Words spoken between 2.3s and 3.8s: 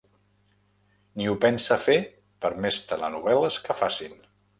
per més telenovel·les que